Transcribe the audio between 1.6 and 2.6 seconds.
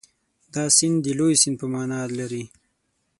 په معنا لري.